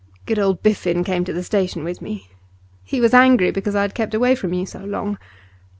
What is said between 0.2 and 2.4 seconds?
'Good old Biffen came to the station with me.